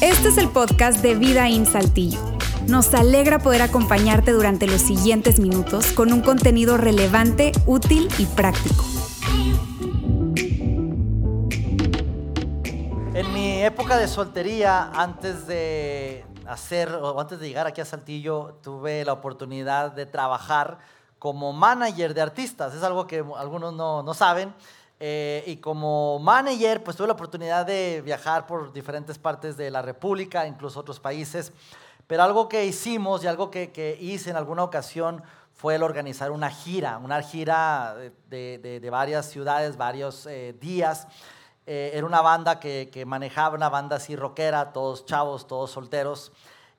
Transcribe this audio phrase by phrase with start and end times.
[0.00, 2.20] Este es el podcast de Vida en Saltillo.
[2.68, 8.84] Nos alegra poder acompañarte durante los siguientes minutos con un contenido relevante, útil y práctico.
[13.14, 18.58] En mi época de soltería, antes de hacer o antes de llegar aquí a Saltillo,
[18.62, 20.78] tuve la oportunidad de trabajar
[21.18, 22.74] como manager de artistas.
[22.74, 24.54] Es algo que algunos no, no saben.
[24.98, 29.82] Eh, y como manager, pues tuve la oportunidad de viajar por diferentes partes de la
[29.82, 31.52] República, incluso otros países.
[32.06, 36.30] Pero algo que hicimos y algo que, que hice en alguna ocasión fue el organizar
[36.30, 37.94] una gira, una gira
[38.28, 41.08] de, de, de varias ciudades, varios eh, días.
[41.66, 46.30] Eh, era una banda que, que, manejaba, una banda así rockera, todos chavos, todos solteros.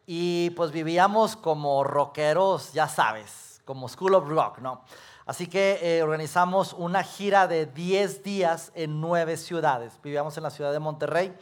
[0.05, 4.81] Y pues vivíamos como rockeros, ya sabes, como School of Rock, ¿no?
[5.27, 9.93] Así que eh, organizamos una gira de 10 días en 9 ciudades.
[10.01, 11.35] Vivíamos en la ciudad de Monterrey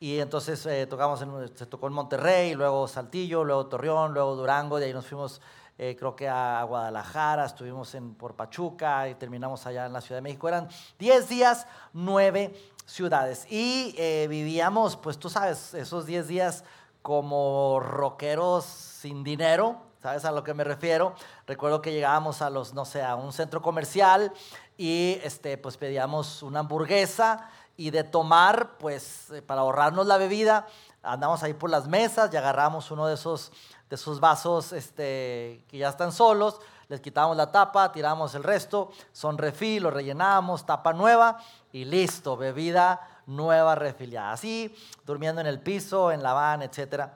[0.00, 4.78] y entonces eh, tocamos en, se tocó en Monterrey, luego Saltillo, luego Torreón, luego Durango,
[4.78, 5.40] de ahí nos fuimos
[5.76, 10.18] eh, creo que a Guadalajara, estuvimos en, por Pachuca y terminamos allá en la Ciudad
[10.18, 10.46] de México.
[10.46, 10.68] Eran
[11.00, 12.54] 10 días, 9
[12.86, 13.46] ciudades.
[13.50, 16.64] Y eh, vivíamos, pues tú sabes, esos 10 días
[17.02, 21.14] como rockeros sin dinero, ¿sabes a lo que me refiero?
[21.46, 24.34] Recuerdo que llegábamos a los, no sé, a un centro comercial
[24.76, 30.66] y este, pues pedíamos una hamburguesa y de tomar, pues eh, para ahorrarnos la bebida,
[31.02, 33.50] andamos ahí por las mesas y agarramos uno de esos,
[33.88, 38.90] de esos vasos este, que ya están solos, les quitamos la tapa, tiramos el resto,
[39.10, 41.38] son refil, lo rellenamos, tapa nueva
[41.72, 44.32] y listo, bebida nueva refiliada.
[44.32, 47.06] Así, durmiendo en el piso, en la van, etc.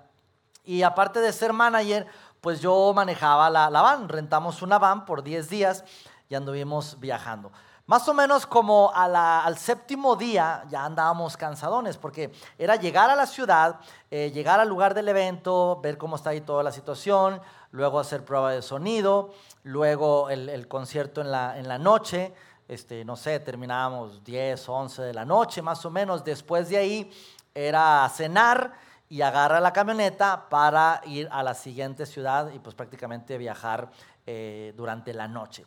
[0.68, 2.06] Y aparte de ser manager,
[2.40, 5.84] pues yo manejaba la, van, rentamos una van por 10 días
[6.28, 7.50] y anduvimos viajando.
[7.86, 13.26] Más o menos como al séptimo día ya andábamos cansadones, porque era llegar a la
[13.26, 17.40] ciudad, eh, llegar al lugar del evento, ver cómo está ahí toda la situación,
[17.70, 19.32] luego hacer prueba de sonido,
[19.62, 22.34] luego el, el concierto en la, en la noche,
[22.68, 26.22] este, no sé, terminábamos 10, 11 de la noche más o menos.
[26.22, 27.10] Después de ahí
[27.54, 28.74] era cenar
[29.08, 33.90] y agarrar la camioneta para ir a la siguiente ciudad y pues prácticamente viajar
[34.26, 35.64] eh, durante la noche.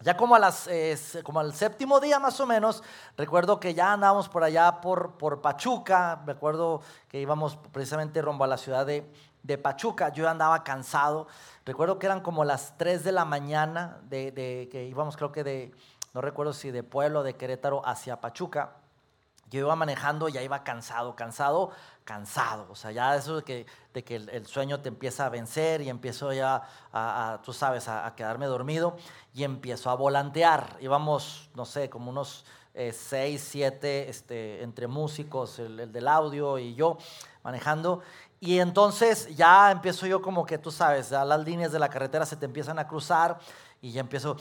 [0.00, 2.84] Ya como, a las, eh, como al séptimo día más o menos,
[3.16, 8.46] recuerdo que ya andábamos por allá por, por Pachuca, recuerdo que íbamos precisamente rumbo a
[8.46, 9.10] la ciudad de,
[9.42, 11.26] de Pachuca, yo andaba cansado,
[11.64, 15.42] recuerdo que eran como las 3 de la mañana, de, de, que íbamos creo que
[15.42, 15.74] de,
[16.14, 18.76] no recuerdo si de Pueblo, de Querétaro hacia Pachuca,
[19.50, 21.70] yo iba manejando, ya iba cansado, cansado,
[22.04, 22.66] cansado.
[22.70, 25.80] O sea, ya eso de que, de que el, el, sueño te empieza a vencer
[25.80, 28.96] y empiezo ya a, a tú sabes, a, a, quedarme dormido
[29.34, 30.76] y empiezo a volantear.
[30.80, 32.44] Íbamos, no sé, como unos
[32.74, 36.98] eh, seis, siete, este, entre músicos, el, el, del audio y yo
[37.42, 38.02] manejando.
[38.40, 42.24] Y entonces ya empiezo yo como que tú sabes, ya las líneas de la carretera
[42.24, 43.38] se te empiezan a cruzar
[43.80, 44.36] y ya empiezo,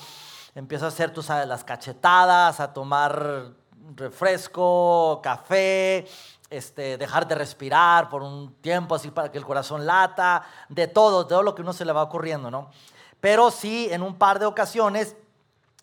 [0.53, 3.53] empiezo a hacer, tú sabes, las cachetadas, a tomar
[3.95, 6.07] refresco, café,
[6.49, 11.23] este, dejar de respirar por un tiempo así para que el corazón lata, de todo,
[11.23, 12.69] de todo lo que uno se le va ocurriendo, ¿no?
[13.19, 15.15] Pero sí, en un par de ocasiones,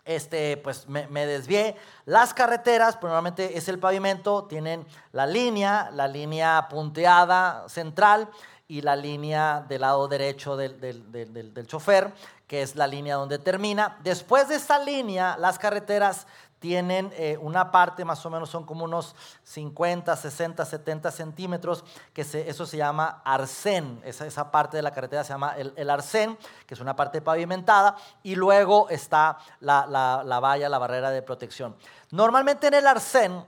[0.04, 1.76] este, pues me, me desvié.
[2.04, 8.28] Las carreteras, pues normalmente es el pavimento, tienen la línea, la línea punteada central
[8.69, 12.12] y la línea del lado derecho del, del, del, del chofer,
[12.47, 13.98] que es la línea donde termina.
[14.03, 16.26] Después de esta línea, las carreteras
[16.64, 22.22] tienen eh, una parte, más o menos son como unos 50, 60, 70 centímetros, que
[22.22, 26.38] eso se llama arcén, esa, esa, parte de la carretera se llama el, el, arcén,
[26.66, 31.20] que es una parte pavimentada, y luego está la, la, la valla, la barrera de
[31.20, 31.76] protección.
[32.10, 33.44] Normalmente en el arcén,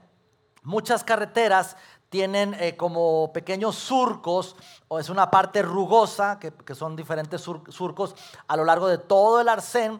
[0.61, 1.75] muchas carreteras
[2.09, 4.55] tienen eh, como pequeños surcos,
[4.89, 8.13] o es una parte rugosa, que, que son diferentes sur, surcos
[8.47, 9.99] a lo largo de todo el arcén,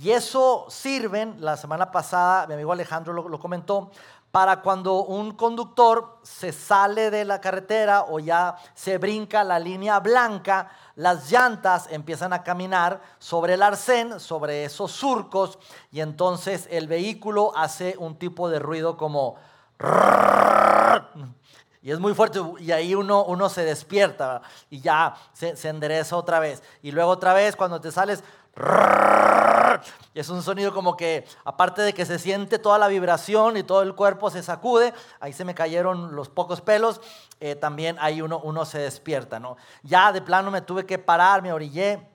[0.00, 3.90] y eso sirven, la semana pasada mi amigo Alejandro lo, comentó,
[4.30, 9.98] para cuando un conductor se sale de la carretera o ya se brinca la línea
[9.98, 15.58] blanca, las llantas empiezan a caminar sobre el arcén, sobre esos surcos,
[15.90, 19.34] y entonces el vehículo hace un tipo de ruido como...
[21.80, 26.16] Y es muy fuerte y ahí uno, uno se despierta y ya se, se endereza
[26.16, 26.62] otra vez.
[26.82, 28.24] Y luego otra vez cuando te sales,
[30.14, 33.82] es un sonido como que, aparte de que se siente toda la vibración y todo
[33.82, 37.00] el cuerpo se sacude, ahí se me cayeron los pocos pelos,
[37.40, 39.56] eh, también ahí uno, uno se despierta, ¿no?
[39.82, 42.06] Ya de plano me tuve que parar, me orillé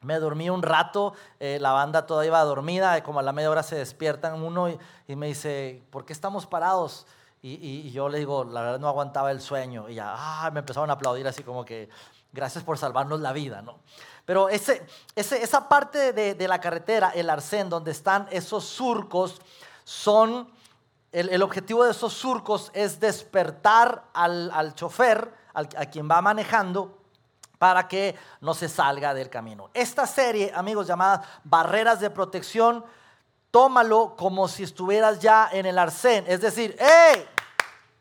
[0.00, 3.62] me dormí un rato, eh, la banda toda iba dormida, como a la media hora
[3.62, 7.06] se despiertan uno y, me dice, ¿por qué estamos parados?
[7.40, 9.88] Y, yo le digo, la verdad no aguantaba el sueño.
[9.88, 11.88] Y ya, ah, me empezaron a aplaudir así como que,
[12.32, 13.78] gracias por salvarnos la vida, ¿no?
[14.24, 19.40] Pero ese, esa parte de, la carretera, el arcén, donde están esos surcos,
[19.84, 20.50] son,
[21.12, 26.98] el, objetivo de esos surcos es despertar al, chofer, a quien va manejando,
[27.58, 29.70] para que no se salga del camino.
[29.74, 32.84] Esta serie, amigos, llamada Barreras de Protección,
[33.50, 36.24] tómalo como si estuvieras ya en el arcén.
[36.26, 37.26] Es decir, ¡hey!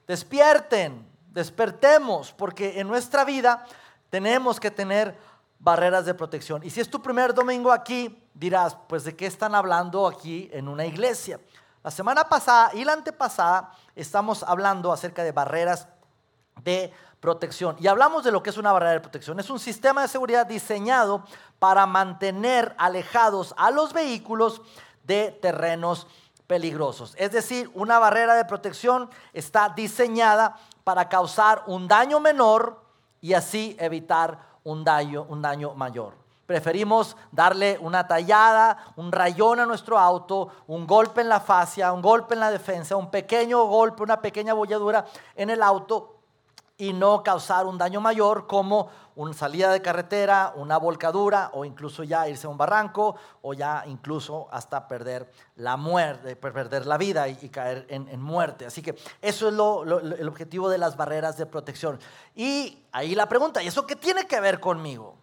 [0.08, 3.66] Despierten, despertemos, porque en nuestra vida
[4.10, 5.18] tenemos que tener
[5.60, 6.64] barreras de protección.
[6.64, 10.68] Y si es tu primer domingo aquí, dirás, pues de qué están hablando aquí en
[10.68, 11.40] una iglesia.
[11.84, 15.88] La semana pasada y la antepasada estamos hablando acerca de barreras
[16.64, 17.76] de protección.
[17.80, 19.40] Y hablamos de lo que es una barrera de protección.
[19.40, 21.24] Es un sistema de seguridad diseñado
[21.60, 24.62] para mantener alejados a los vehículos
[25.08, 26.06] de terrenos
[26.46, 27.16] peligrosos.
[27.18, 32.82] Es decir, una barrera de protección está diseñada para causar un daño menor
[33.20, 36.14] y así evitar un daño, un daño mayor.
[36.46, 42.02] Preferimos darle una tallada, un rayón a nuestro auto, un golpe en la fascia, un
[42.02, 45.06] golpe en la defensa, un pequeño golpe, una pequeña bolladura
[45.36, 46.17] en el auto
[46.78, 52.04] y no causar un daño mayor como una salida de carretera, una volcadura o incluso
[52.04, 57.28] ya irse a un barranco o ya incluso hasta perder la muerte, perder la vida
[57.28, 58.68] y, caer en, muerte.
[58.68, 62.00] Así que eso es el objetivo de las barreras de protección.
[62.36, 65.18] Y ahí la pregunta, ¿y eso qué tiene que ver conmigo?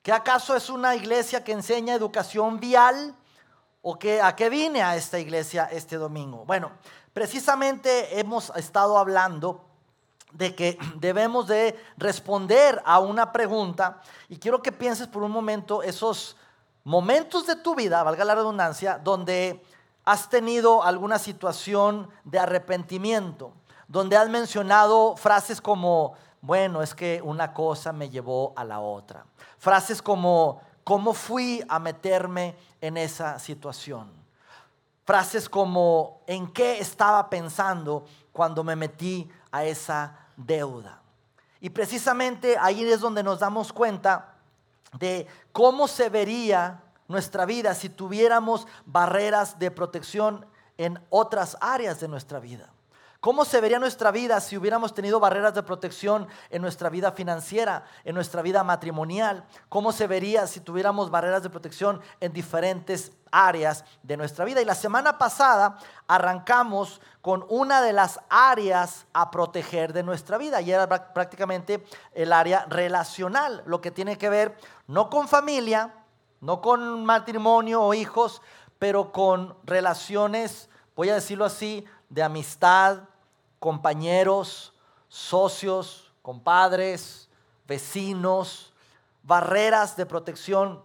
[0.00, 3.14] ¿Qué acaso es una iglesia que enseña educación vial?
[3.82, 6.46] ¿O que, a qué vine a esta iglesia este domingo?
[6.46, 6.72] Bueno,
[7.12, 9.67] precisamente hemos estado hablando
[10.32, 15.82] de que debemos de responder a una pregunta y quiero que pienses por un momento
[15.82, 16.36] esos
[16.84, 19.62] momentos de tu vida, valga la redundancia, donde
[20.04, 23.52] has tenido alguna situación de arrepentimiento,
[23.88, 29.26] donde has mencionado frases como, bueno, es que una cosa me llevó a la otra.
[29.58, 34.10] Frases como, ¿cómo fui a meterme en esa situación?
[35.04, 41.02] Frases como, ¿en qué estaba pensando cuando me metí a esa deuda.
[41.60, 44.34] Y precisamente ahí es donde nos damos cuenta
[44.98, 50.46] de cómo se vería nuestra vida si tuviéramos barreras de protección
[50.76, 52.70] en otras áreas de nuestra vida.
[53.20, 57.84] ¿Cómo se vería nuestra vida si hubiéramos tenido barreras de protección en nuestra vida financiera,
[58.04, 59.44] en nuestra vida matrimonial?
[59.68, 64.62] ¿Cómo se vería si tuviéramos barreras de protección en diferentes áreas de nuestra vida?
[64.62, 70.60] Y la semana pasada arrancamos con una de las áreas a proteger de nuestra vida
[70.60, 74.56] y era prácticamente el área relacional, lo que tiene que ver
[74.86, 75.92] no con familia,
[76.40, 78.42] no con matrimonio o hijos,
[78.78, 83.07] pero con relaciones, voy a decirlo así, de amistad,
[83.58, 84.72] compañeros,
[85.08, 87.28] socios, compadres,
[87.66, 88.72] vecinos,
[89.22, 90.82] barreras de protección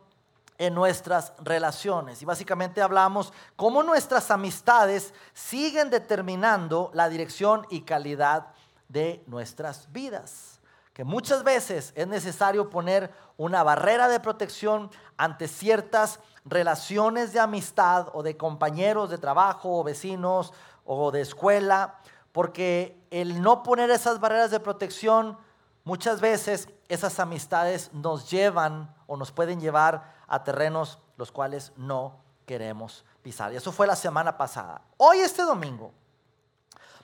[0.58, 2.22] en nuestras relaciones.
[2.22, 8.48] Y básicamente hablamos cómo nuestras amistades siguen determinando la dirección y calidad
[8.88, 10.60] de nuestras vidas.
[10.94, 18.10] Que muchas veces es necesario poner una barrera de protección ante ciertas relaciones de amistad
[18.14, 20.54] o de compañeros de trabajo o vecinos
[20.86, 22.00] o de escuela,
[22.34, 25.38] porque el no poner esas barreras de protección,
[25.86, 32.18] muchas veces esas amistades nos llevan o nos pueden llevar a terrenos los cuales no
[32.48, 33.54] queremos pisar.
[33.54, 34.82] Y eso fue la semana pasada.
[34.98, 35.94] Hoy, este domingo,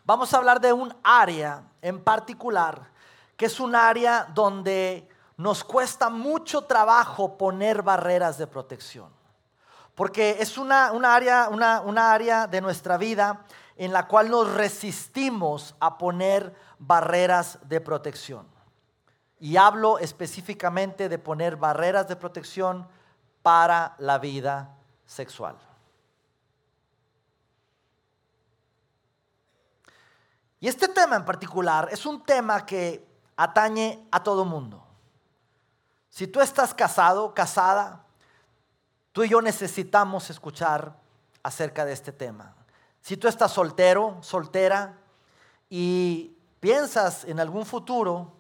[0.04, 2.90] vamos a hablar de un área en particular,
[3.38, 9.10] que es un área donde nos cuesta mucho trabajo poner barreras de protección.
[9.94, 13.46] Porque es una, área, una área de nuestra vida
[13.80, 18.46] en la cual nos resistimos a poner barreras de protección.
[19.40, 22.86] Y hablo específicamente de poner barreras de protección
[23.42, 25.56] para la vida sexual.
[30.60, 33.08] Y este tema en particular es un tema que
[33.38, 34.86] atañe a todo mundo.
[36.10, 38.04] Si tú estás casado, casada,
[39.14, 40.98] tú y yo necesitamos escuchar
[41.42, 42.59] acerca de este tema.
[43.02, 44.98] Si tú estás soltero, soltera,
[45.70, 48.34] y piensas en algún futuro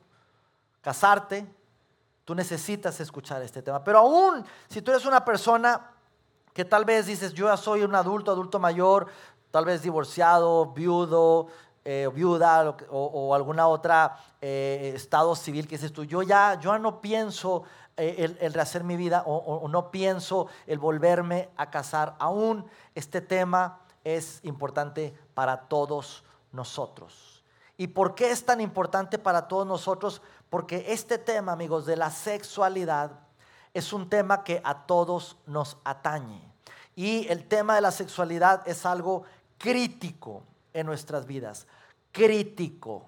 [0.82, 1.48] casarte,
[2.26, 3.84] tú necesitas escuchar este tema.
[3.84, 5.92] Pero aún si tú eres una persona
[6.54, 9.08] que tal vez dices, yo ya soy un adulto, adulto mayor,
[9.52, 11.48] tal vez divorciado, viudo,
[11.86, 17.00] eh, viuda o, alguna otra eh, estado civil que dices tú, yo ya, yo no
[17.02, 17.64] pienso
[17.96, 22.66] eh, el, rehacer mi vida o, no pienso el volverme a casar aún.
[22.96, 27.44] Este tema es importante para todos nosotros.
[27.78, 30.22] ¿Y por qué es tan importante para todos nosotros?
[30.50, 33.12] Porque este tema, amigos, de la sexualidad
[33.74, 36.42] es un tema que a todos nos atañe.
[36.96, 39.24] Y el tema de la sexualidad es algo
[39.58, 41.68] crítico en nuestras vidas.
[42.12, 43.06] Crítico.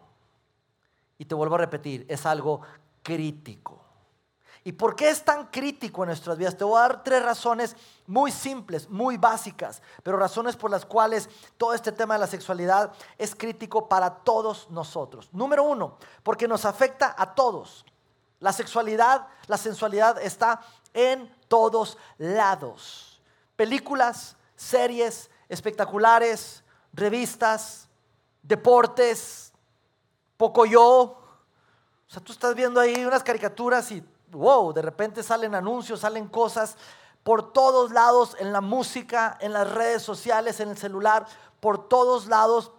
[1.17, 2.61] Y te vuelvo a repetir, es algo
[3.03, 3.80] crítico.
[4.63, 6.55] ¿Y por qué es tan crítico en nuestras vidas?
[6.55, 7.75] Te voy a dar tres razones
[8.05, 12.91] muy simples, muy básicas, pero razones por las cuales todo este tema de la sexualidad
[13.17, 15.29] es crítico para todos nosotros.
[15.31, 17.85] Número uno, porque nos afecta a todos.
[18.39, 20.61] La sexualidad, la sensualidad está
[20.93, 23.19] en todos lados.
[23.55, 26.63] Películas, series espectaculares,
[26.93, 27.87] revistas,
[28.43, 29.53] deportes,
[30.37, 30.91] poco yo.
[30.91, 36.27] O sea, tú estás viendo ahí unas caricaturas y wow, de repente salen anuncios, salen
[36.27, 36.77] cosas
[37.23, 41.27] por todos lados, en la música, en las redes sociales, en el celular,
[41.59, 42.71] por todos lados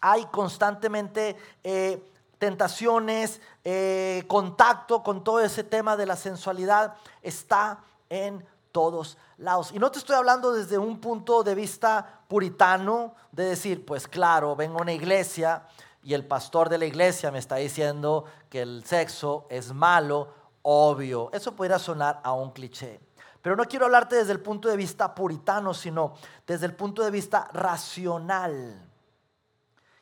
[0.00, 2.02] hay constantemente eh,
[2.38, 7.78] tentaciones, eh, contacto con todo ese tema de la sensualidad, está
[8.10, 9.72] en todos lados.
[9.72, 14.56] Y no te estoy hablando desde un punto de vista puritano, de decir, pues claro,
[14.56, 15.66] vengo a una iglesia
[16.02, 20.28] y el pastor de la iglesia me está diciendo que el sexo es malo
[20.68, 21.30] obvio.
[21.32, 23.00] Eso podría sonar a un cliché.
[23.40, 27.12] Pero no quiero hablarte desde el punto de vista puritano, sino desde el punto de
[27.12, 28.84] vista racional.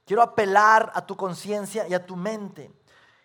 [0.06, 2.73] Quiero apelar a tu conciencia y a tu mente.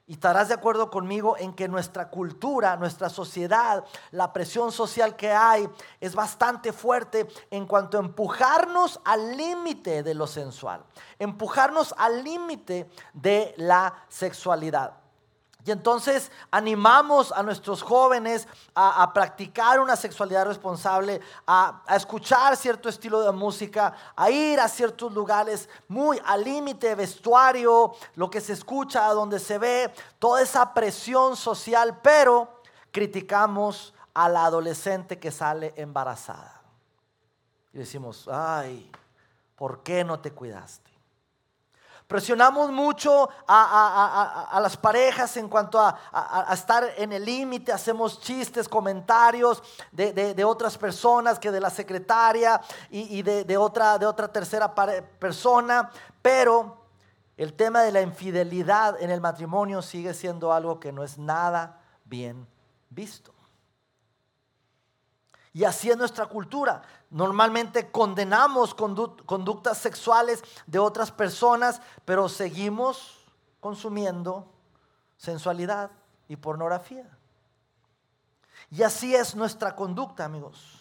[0.05, 5.31] Y estarás de acuerdo conmigo en que nuestra cultura, nuestra sociedad, la presión social que
[5.31, 5.69] hay
[6.01, 10.83] es bastante fuerte en cuanto a empujarnos al límite de lo sensual,
[11.19, 15.08] empujarnos al límite de la sexualidad.
[15.65, 23.21] Y entonces animamos a nuestros jóvenes a, practicar una sexualidad responsable, a, escuchar cierto estilo
[23.21, 29.05] de música, a ir a ciertos lugares muy al límite, vestuario, lo que se escucha,
[29.09, 32.61] donde se ve, toda esa presión social, pero
[32.91, 36.61] criticamos a la adolescente que sale embarazada.
[37.73, 38.89] Y decimos, ay,
[39.55, 40.88] ¿por qué no te cuidaste?
[42.09, 49.61] Presionamos mucho a, las parejas en cuanto a, estar en el límite, hacemos chistes, comentarios
[49.91, 54.73] de, otras personas que de la secretaria y, de, otra, de otra tercera
[55.19, 56.83] persona, pero
[57.37, 61.79] el tema de la infidelidad en el matrimonio sigue siendo algo que no es nada
[62.05, 62.47] bien
[62.89, 63.35] visto.
[65.53, 66.81] Y así es nuestra cultura.
[67.11, 73.25] Normalmente condenamos conductas sexuales de otras personas, pero seguimos
[73.59, 74.47] consumiendo
[75.17, 75.91] sensualidad
[76.27, 77.09] y pornografía.
[78.69, 80.79] Y así es nuestra conducta, amigos.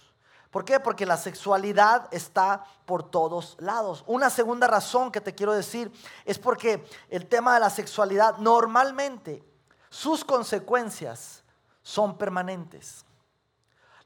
[0.51, 0.81] ¿Por qué?
[0.81, 4.05] Porque la sexualidad está por todos lados.
[4.07, 5.93] Una segunda razón que te quiero decir
[6.25, 9.43] es porque el tema de la sexualidad normalmente
[9.91, 11.43] sus consecuencias
[11.83, 13.05] son permanentes.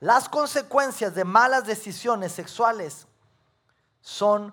[0.02, 3.06] Las consecuencias de malas decisiones sexuales
[4.00, 4.52] son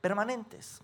[0.00, 0.80] permanentes.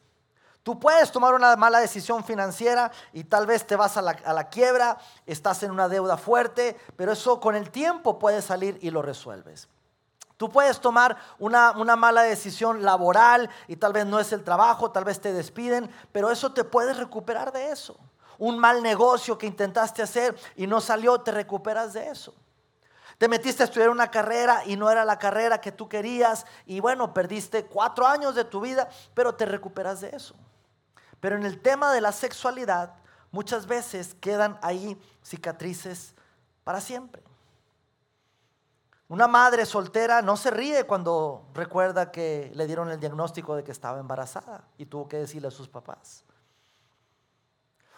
[0.64, 4.98] Tú puedes tomar una mala decisión financiera y tal vez te vas a la, quiebra,
[5.26, 9.68] estás en una deuda fuerte, pero eso con el tiempo puede salir y lo resuelves.
[10.36, 14.90] Tú puedes tomar una, una, mala decisión laboral y tal vez no es el trabajo,
[14.90, 17.96] tal vez te despiden, pero eso te puedes recuperar de eso.
[18.38, 22.34] Un mal negocio que intentaste hacer y no salió, te recuperas de eso.
[23.20, 26.80] Te metiste a estudiar una carrera y no era la carrera que tú querías y
[26.80, 30.34] bueno, perdiste cuatro años de tu vida, pero te recuperas de eso.
[31.20, 32.94] Pero en el tema de la sexualidad,
[33.30, 36.14] muchas veces quedan ahí cicatrices
[36.64, 37.22] para siempre.
[39.06, 43.72] Una madre soltera no se ríe cuando recuerda que le dieron el diagnóstico de que
[43.72, 46.24] estaba embarazada y tuvo que decirle a sus papás.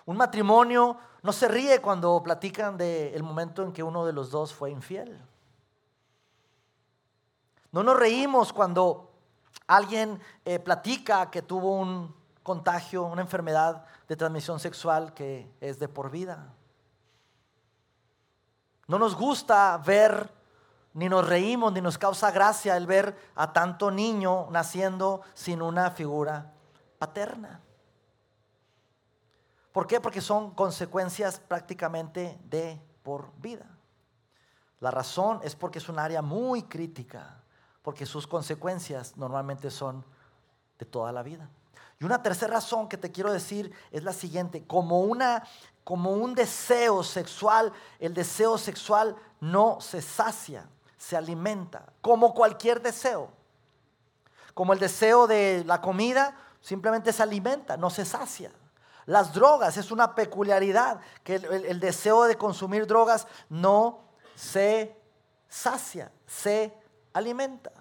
[0.07, 4.53] Un matrimonio no se ríe cuando platican del momento en que uno de los dos
[4.53, 5.21] fue infiel.
[7.71, 9.11] No nos reímos cuando
[9.67, 15.89] alguien eh, platica que tuvo un contagio, una enfermedad de transmisión sexual que es de
[15.89, 16.53] por vida.
[18.89, 20.31] No nos gusta ver,
[20.93, 25.91] ni nos reímos, ni nos causa gracia el ver a tanto niño naciendo sin una
[25.93, 26.53] figura
[26.99, 27.61] paterna.
[29.73, 30.01] ¿Por qué?
[30.01, 33.67] Porque son consecuencias prácticamente de por vida.
[34.81, 37.43] La razón es porque es un área muy crítica,
[37.83, 40.05] porque sus consecuencias normalmente son
[40.79, 41.49] de toda la vida.
[42.01, 45.45] Y una tercera razón que te quiero decir es la siguiente, como una
[45.85, 53.31] como un deseo sexual, el deseo sexual no se sacia, se alimenta, como cualquier deseo.
[54.55, 58.53] Como el deseo de la comida, simplemente se alimenta, no se sacia.
[59.07, 64.01] Las drogas es una peculiaridad, que el, deseo de consumir drogas no
[64.35, 64.97] se
[65.49, 66.73] sacia, se
[67.13, 67.73] alimenta.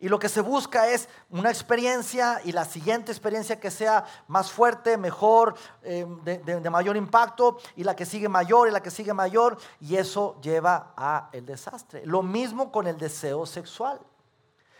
[0.00, 4.50] Y lo que se busca es una experiencia y la siguiente experiencia que sea más
[4.50, 9.14] fuerte, mejor, eh, de, mayor impacto, y la que sigue mayor y la que sigue
[9.14, 12.04] mayor, y eso lleva a el desastre.
[12.04, 14.00] Lo mismo con el deseo sexual.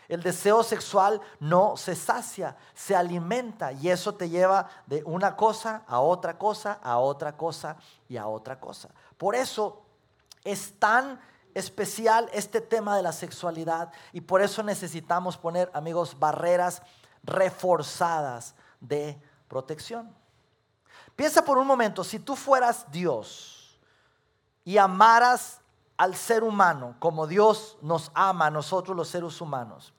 [0.07, 5.83] El deseo sexual no se sacia, se alimenta y eso te lleva de una cosa
[5.87, 7.77] a otra cosa, a otra cosa
[8.09, 8.89] y a otra cosa.
[9.17, 9.81] Por eso
[10.43, 11.19] es tan
[11.53, 16.81] especial este tema de la sexualidad y por eso necesitamos poner, amigos, barreras
[17.23, 20.13] reforzadas de protección.
[21.15, 23.79] Piensa por un momento, si tú fueras Dios
[24.63, 25.61] y amaras
[25.97, 29.93] al ser humano como Dios nos ama a nosotros los seres humanos,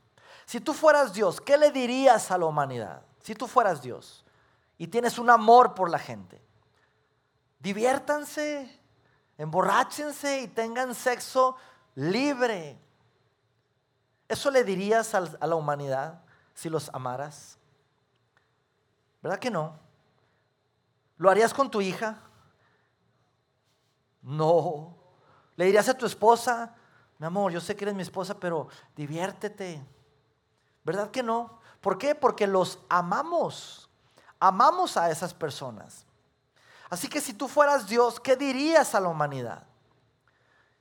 [0.47, 3.03] si tú fueras Dios, ¿qué le dirías a la humanidad?
[3.21, 4.25] Si tú fueras Dios
[4.77, 6.43] y tienes un amor por la gente,
[7.61, 8.81] diviértanse,
[9.39, 11.57] emborráchense y tengan sexo
[11.95, 12.79] libre.
[14.29, 16.21] ¿Eso le dirías a la humanidad
[16.55, 17.59] si los amaras?
[19.23, 19.79] ¿Verdad que no?
[21.17, 22.19] ¿Lo harías con tu hija?
[24.21, 24.94] No.
[25.57, 26.75] ¿Le dirías a tu esposa,
[27.19, 29.85] mi amor, yo sé que eres mi esposa, pero diviértete?
[30.83, 31.61] ¿Verdad que no?
[31.81, 32.15] ¿Por qué?
[32.15, 33.89] Porque los amamos.
[34.41, 36.07] Amamos a esas personas.
[36.91, 39.65] Así que si tú fueras Dios, ¿qué dirías a la humanidad?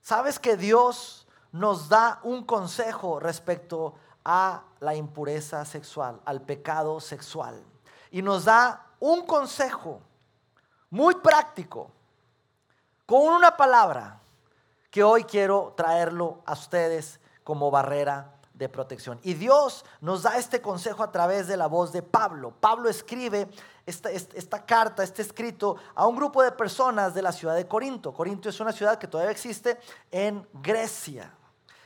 [0.01, 7.63] Sabes que Dios nos da un consejo respecto a la impureza sexual, al pecado sexual.
[8.11, 10.01] Y nos da un consejo
[10.89, 11.91] muy práctico,
[13.05, 14.19] con una palabra,
[14.93, 19.19] que hoy quiero traerlo a ustedes como barrera de protección.
[19.23, 22.53] Y Dios nos da este consejo a través de la voz de Pablo.
[22.59, 23.49] Pablo escribe
[23.87, 28.13] esta, carta, este escrito a un grupo de personas de la ciudad de Corinto.
[28.13, 29.79] Corinto es una ciudad que todavía existe
[30.11, 31.33] en Grecia.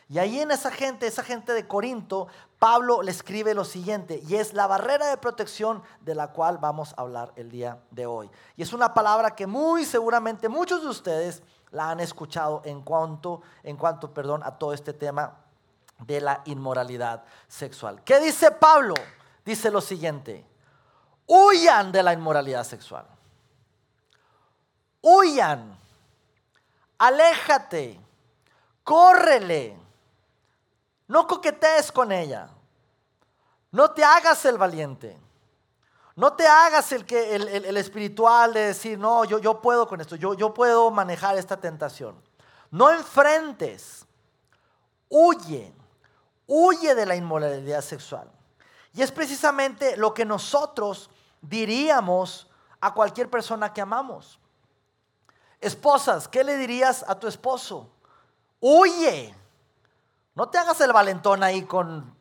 [0.09, 2.27] Y ahí en esa gente, esa gente de Corinto,
[2.59, 6.93] Pablo le escribe lo siguiente, y es la barrera de protección de la cual vamos
[6.97, 8.29] a hablar el día de hoy.
[8.57, 13.41] Y es una palabra que muy seguramente muchos de ustedes la han escuchado en cuanto,
[13.63, 15.35] en cuanto, perdón, a todo este tema
[15.99, 18.03] de la inmoralidad sexual.
[18.03, 18.93] ¿Qué dice Pablo?
[19.43, 20.45] Dice lo siguiente,
[21.25, 23.05] huyan de la inmoralidad sexual.
[25.01, 25.77] Huyan,
[26.97, 27.99] aléjate,
[28.83, 29.77] córrele,
[31.07, 32.49] no coquetees con ella,
[33.71, 35.17] no te hagas el valiente.
[36.17, 40.17] No te hagas el, que, el, espiritual de decir, no, yo, yo puedo con esto,
[40.17, 42.21] yo, yo puedo manejar esta tentación.
[42.69, 44.05] No enfrentes,
[45.07, 45.73] huye
[46.47, 48.31] huye de la inmoralidad sexual.
[48.93, 52.49] Y es precisamente lo que nosotros diríamos
[52.79, 54.39] a cualquier persona que amamos.
[55.59, 57.91] Esposas, ¿qué le dirías a tu esposo?
[58.59, 59.35] Huye.
[60.33, 62.15] No te hagas el valentón ahí con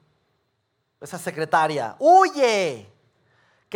[1.00, 1.96] esa secretaria.
[1.98, 2.92] Huye.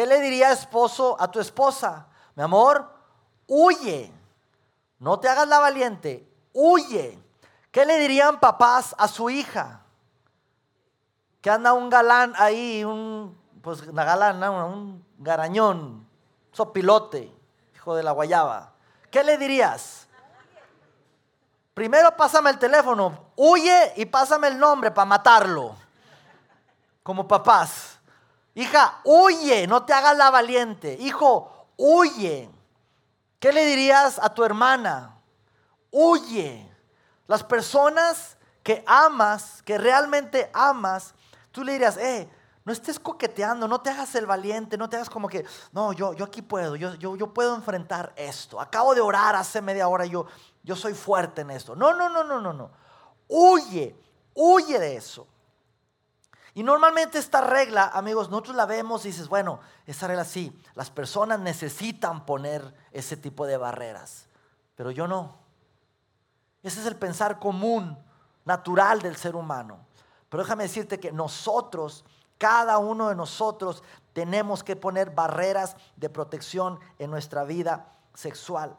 [0.01, 2.07] ¿Qué le diría esposo a tu esposa?
[2.35, 2.91] Mi amor,
[3.47, 4.11] huye.
[4.99, 6.27] No te hagas la valiente.
[6.55, 7.23] Huye.
[7.71, 9.83] ¿Qué le dirían papás a su hija?
[11.43, 16.09] que anda un galán ahí, un, pues una galana, un garañón,
[16.51, 17.31] sopilote,
[17.75, 18.73] hijo de la guayaba.
[19.11, 20.09] ¿Qué le dirías?
[21.75, 25.77] Primero pásame el teléfono, huye y pásame el nombre para matarlo.
[27.03, 28.00] Como papás.
[28.55, 30.97] Hija, huye, no te hagas la valiente.
[31.01, 32.51] Hijo, huye.
[33.39, 35.17] ¿Qué le dirías a tu hermana?
[35.91, 36.69] Huye.
[37.27, 41.15] Las personas que amas, que realmente amas,
[41.53, 42.29] Tú le dirías, eh,
[42.65, 46.13] no estés coqueteando, no te hagas el valiente, no te hagas como que, no, yo,
[46.13, 48.61] yo aquí puedo, yo, yo, yo puedo enfrentar esto.
[48.61, 50.27] Acabo de orar hace media hora, yo,
[50.63, 51.75] yo soy fuerte en esto.
[51.75, 52.71] No, no, no, no, no, no.
[53.27, 53.97] Huye,
[54.35, 55.27] huye de eso.
[56.55, 60.91] Y normalmente esta regla, amigos, nosotros la vemos y dices, bueno, esa regla sí, las
[60.91, 64.27] personas necesitan poner ese tipo de barreras,
[64.75, 65.39] pero yo no.
[66.63, 67.97] Ese es el pensar común,
[68.45, 69.79] natural del ser humano.
[70.29, 72.05] Pero déjame decirte que nosotros,
[72.37, 73.83] cada uno de nosotros,
[74.13, 78.77] tenemos que poner barreras de protección en nuestra vida sexual.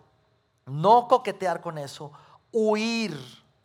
[0.66, 2.12] No coquetear con eso,
[2.52, 3.18] huir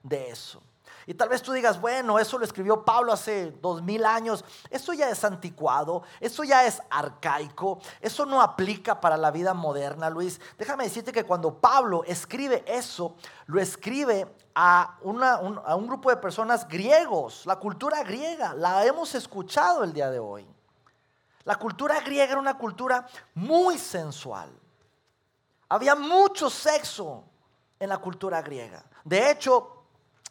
[0.03, 0.63] de eso.
[1.09, 4.93] Y tal vez tú digas, bueno, eso lo escribió Pablo hace dos mil años, eso
[4.93, 10.41] ya es anticuado, eso ya es arcaico, eso no aplica para la vida moderna, Luis.
[10.59, 13.15] Déjame decirte que cuando Pablo escribe eso,
[13.47, 14.99] lo escribe a,
[15.65, 20.19] a un grupo de personas griegos, la cultura griega, la hemos escuchado el día de
[20.19, 20.45] hoy.
[21.45, 24.51] La cultura griega era una cultura muy sensual.
[25.69, 27.23] Había mucho sexo
[27.79, 28.85] en la cultura griega.
[29.05, 29.76] De hecho,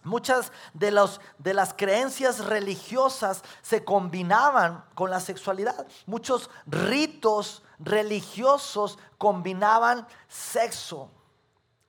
[0.05, 0.91] Muchas de,
[1.39, 5.87] de, las creencias religiosas se combinaban con la sexualidad.
[6.05, 11.09] Muchos ritos religiosos combinaban sexo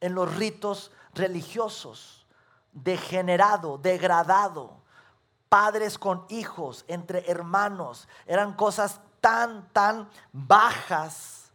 [0.00, 2.26] en los ritos religiosos.
[2.72, 4.80] Degenerado, degradado.
[5.50, 8.08] Padres con hijos, entre hermanos.
[8.26, 11.52] Eran cosas tan, tan bajas,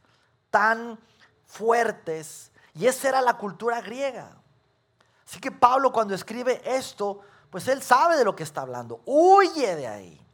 [0.51, 0.99] tan
[1.43, 2.51] fuertes.
[2.75, 4.37] Y esa era la cultura griega.
[5.31, 8.99] Así que Pablo cuando escribe esto, pues él sabe de lo que está hablando.
[9.05, 10.27] Huye de ahí.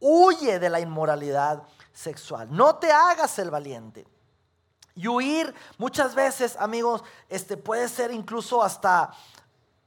[0.00, 2.48] Huye de la inmoralidad sexual.
[2.50, 4.06] No te hagas el valiente.
[4.94, 9.10] Y huir muchas veces, amigos, este puede ser incluso hasta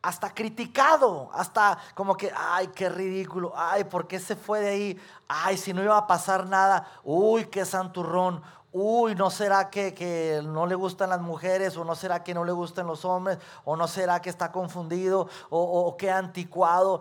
[0.03, 5.01] hasta criticado, hasta como que, ay, qué ridículo, ay, ¿por qué se fue de ahí?
[5.27, 8.43] Ay, si no iba a pasar nada, uy, qué santurrón,
[8.77, 11.77] uy, ¿no será que, no le gustan las mujeres?
[11.77, 13.37] ¿O no será que no le gustan los hombres?
[13.63, 15.29] ¿O no será que está confundido?
[15.49, 16.99] ¿O, o anticuado?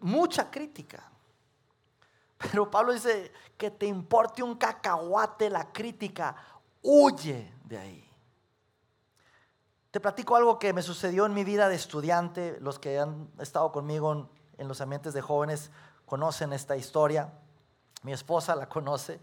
[0.00, 1.10] Mucha crítica.
[2.36, 6.36] Pero Pablo dice que te importe un cacahuate la crítica,
[6.82, 8.10] huye de ahí.
[9.90, 12.58] Te platico algo que me sucedió en mi vida de estudiante.
[12.60, 15.70] Los que han estado conmigo en los ambientes de jóvenes
[16.04, 17.32] conocen esta historia.
[18.02, 19.18] Mi esposa la conoce.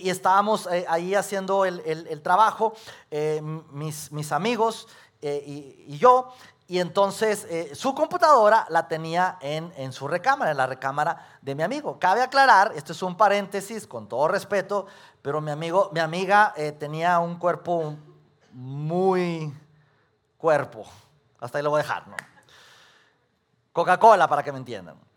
[0.09, 2.75] estábamos eh, ahí haciendo el, trabajo,
[3.11, 3.41] eh,
[3.73, 4.87] mis, mis, amigos
[5.21, 6.33] y, yo,
[6.71, 11.63] y entonces eh, su computadora la tenía en, su recámara, en la recámara de mi
[11.63, 11.99] amigo.
[11.99, 14.87] Cabe aclarar, esto es un paréntesis, con todo respeto,
[15.23, 17.97] pero mi, amigo, mi amiga eh, tenía un cuerpo
[18.53, 19.51] muy
[20.37, 20.85] cuerpo.
[21.41, 22.17] Hasta ahí lo voy a dejar, ¿no?
[23.73, 25.08] Coca-Cola, para que me entiendan.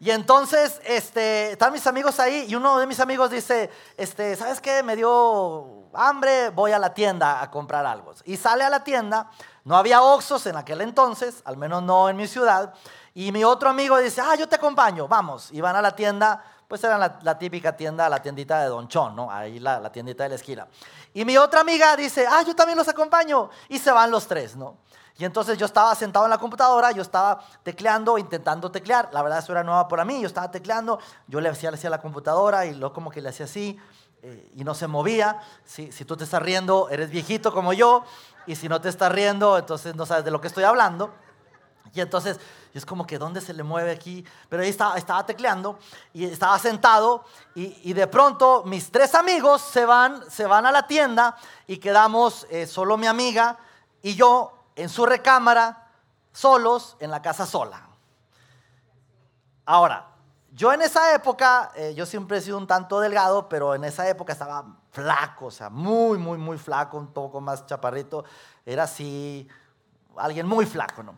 [0.00, 4.60] Y entonces este, están mis amigos ahí y uno de mis amigos dice, este, ¿sabes
[4.60, 4.82] qué?
[4.82, 8.14] Me dio hambre, voy a la tienda a comprar algo.
[8.24, 9.30] Y sale a la tienda
[9.68, 12.72] no había Oxos en aquel entonces, al menos no en mi ciudad.
[13.12, 15.50] Y mi otro amigo dice, ah, yo te acompaño, vamos.
[15.52, 19.14] Y van a la tienda, pues era la, típica tienda, la tiendita de Don Chon,
[19.14, 19.30] ¿no?
[19.30, 20.66] Ahí la, la tiendita de la esquina.
[21.12, 23.50] Y mi otra amiga dice, ah, yo también los acompaño.
[23.68, 24.78] Y se van los tres, ¿no?
[25.18, 29.08] Y entonces yo estaba sentado en la computadora, yo estaba tecleando, intentando teclear.
[29.12, 30.20] La verdad, eso era nueva para mí.
[30.20, 33.30] Yo estaba tecleando, yo le hacía, le hacía la computadora y luego como que le
[33.30, 33.76] hacía así
[34.22, 35.40] eh, y no se movía.
[35.64, 38.04] Si, si tú te estás riendo, eres viejito como yo
[38.46, 41.12] y si no te estás riendo, entonces no sabes de lo que estoy hablando.
[41.92, 42.38] Y entonces
[42.74, 45.78] es como que dónde se le mueve aquí, pero ahí estaba, estaba tecleando
[46.12, 50.86] y estaba sentado y, de pronto mis tres amigos se van, se van a la
[50.86, 53.58] tienda y quedamos eh, solo mi amiga
[54.02, 55.88] y yo en su recámara,
[56.32, 57.88] solos, en la casa sola.
[59.64, 60.06] Ahora,
[60.52, 64.08] yo en esa época, eh, yo siempre he sido un tanto delgado, pero en esa
[64.08, 68.24] época estaba flaco, o sea, muy, muy, muy flaco, un poco más chaparrito.
[68.64, 69.46] Era así,
[70.16, 71.16] alguien muy flaco, ¿no?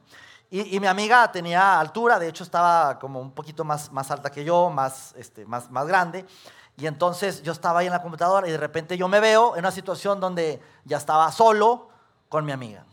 [0.52, 4.44] Y, mi amiga tenía altura, de hecho estaba como un poquito más, más alta que
[4.44, 6.26] yo, más, este, más, más grande.
[6.76, 9.60] Y entonces yo estaba ahí en la computadora y de repente yo me veo en
[9.60, 11.88] una situación donde ya estaba solo
[12.28, 12.84] con mi amiga.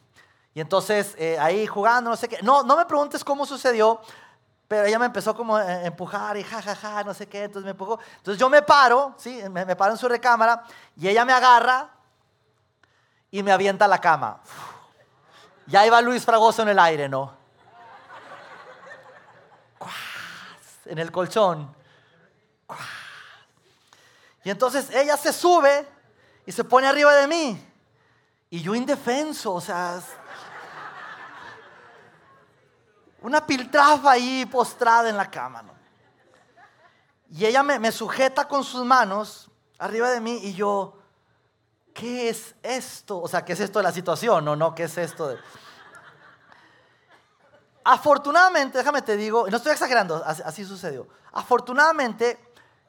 [0.57, 2.39] Y entonces eh, ahí jugando, no sé qué.
[2.41, 4.01] No, no me preguntes cómo sucedió,
[4.67, 7.63] pero ella me empezó como a empujar y jajaja, ja, ja, no sé qué, entonces
[7.63, 7.99] me empujó.
[8.15, 9.39] Entonces yo me paro, ¿sí?
[9.51, 10.63] Me, paro en su recámara
[10.95, 11.91] y ella me agarra
[13.29, 14.41] y me avienta a la cama.
[15.67, 17.35] Ya iba Luis Fragoso en el aire, ¿no?
[20.85, 21.71] En el colchón.
[24.43, 25.87] Y entonces ella se sube
[26.47, 27.63] y se pone arriba de mí.
[28.49, 30.01] Y yo indefenso, o sea,
[33.21, 35.61] una piltrafa ahí postrada en la cama.
[35.61, 35.77] ¿no?
[37.29, 39.49] Y ella me, sujeta con sus manos
[39.79, 40.97] arriba de mí y yo,
[41.93, 43.19] ¿qué es esto?
[43.19, 44.45] O sea, ¿qué es esto de la situación?
[44.45, 45.35] No, no, ¿qué es esto?
[47.83, 51.07] Afortunadamente, déjame te digo, no estoy exagerando, así, sucedió.
[51.33, 52.39] Afortunadamente,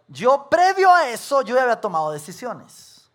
[0.06, 3.10] yo previo a eso, yo había tomado decisiones.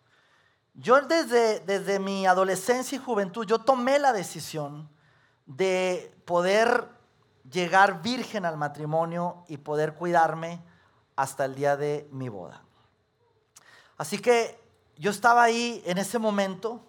[0.74, 4.90] Yo desde, desde mi adolescencia y juventud, yo tomé la decisión
[5.46, 6.88] de poder
[7.50, 10.62] llegar virgen al matrimonio y poder cuidarme
[11.16, 12.62] hasta el día de mi boda.
[13.96, 14.60] Así que
[14.96, 16.84] yo estaba ahí en ese momento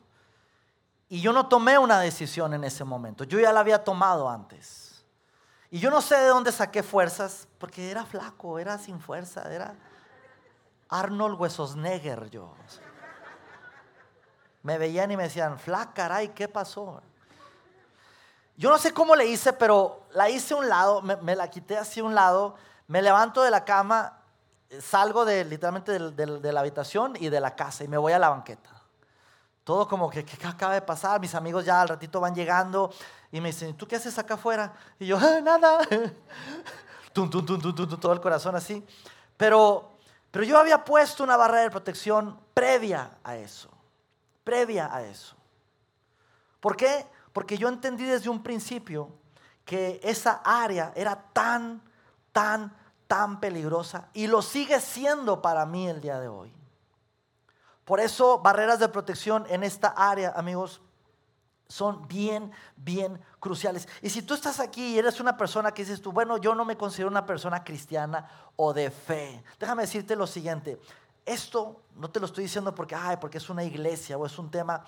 [1.10, 5.06] y yo no tomé una decisión en ese momento, yo ya la había tomado antes.
[5.70, 9.76] Y yo no sé de dónde saqué fuerzas, porque era flaco, era sin fuerza, era
[10.90, 12.56] Arnold Huesosneger yo.
[14.64, 17.02] Me veían y me decían, flaca, caray, ¿qué pasó?
[18.58, 21.78] Yo no sé cómo le hice, pero la hice a un lado, me, la quité
[21.78, 22.56] así a un lado,
[22.88, 24.18] me levanto de la cama,
[24.80, 28.30] salgo de, literalmente de, la habitación y de la casa y me voy a la
[28.30, 28.70] banqueta.
[29.66, 31.20] Todo como que, ¿qué acaba de pasar?
[31.20, 32.94] Mis amigos ya al ratito van llegando
[33.32, 34.74] y me dicen, ¿tú qué haces acá afuera?
[35.00, 35.80] Y yo, ah, nada.
[37.14, 38.86] tum, tum, tum, tum, todo el corazón así.
[39.36, 39.92] Pero,
[40.32, 43.70] pero yo había puesto una barrera de protección previa a eso.
[44.44, 45.36] Previa a eso.
[46.62, 47.06] ¿Por qué?
[47.36, 49.12] Porque yo entendí desde un principio
[49.66, 51.82] que esa área era tan,
[52.32, 52.74] tan,
[53.08, 56.54] tan peligrosa y lo sigue siendo para mí el día de hoy.
[57.84, 60.80] Por eso barreras de protección en esta área, amigos,
[61.68, 63.86] son bien, bien cruciales.
[64.02, 66.64] Y si tú estás aquí y eres una persona que dices tú, bueno, yo no
[66.64, 70.80] me considero una persona cristiana o de fe, déjame decirte lo siguiente.
[71.26, 74.50] Esto no te lo estoy diciendo porque, ay, porque es una iglesia o es un
[74.50, 74.86] tema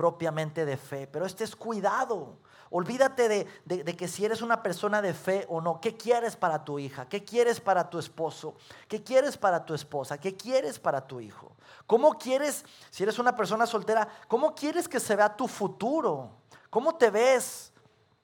[0.00, 1.06] propiamente de fe.
[1.06, 2.38] Pero este es cuidado.
[2.70, 6.78] Olvídate de, que si eres una persona de fe o no, ¿qué quieres para tu
[6.78, 7.06] hija?
[7.06, 8.54] ¿Qué quieres para tu esposo?
[8.88, 10.16] ¿Qué quieres para tu esposa?
[10.16, 11.54] ¿Qué quieres para tu hijo?
[11.86, 16.30] ¿Cómo quieres, si eres una persona soltera, cómo quieres que se vea tu futuro?
[16.70, 17.70] ¿Cómo te ves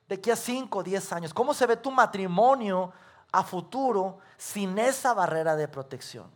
[0.09, 1.35] de aquí a 5 o 10 años?
[1.35, 2.91] ¿Cómo se ve tu matrimonio
[3.31, 6.35] a futuro sin esa barrera de protección?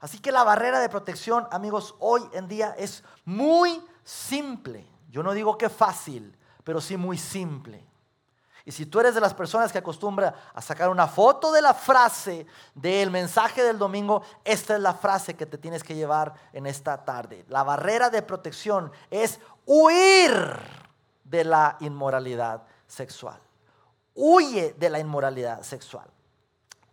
[0.00, 4.86] Así que la barrera de protección, amigos, hoy en día es muy simple.
[5.10, 7.84] Yo no digo que fácil, pero sí muy simple.
[8.64, 11.72] Y si tú eres de las personas que acostumbra a sacar una foto de la
[11.72, 16.66] frase del mensaje del domingo, esta es la frase que te tienes que llevar en
[16.66, 17.44] esta tarde.
[17.48, 20.58] La barrera de protección es huir
[21.22, 23.40] de la inmoralidad sexual.
[24.14, 26.08] Huye de la inmoralidad sexual.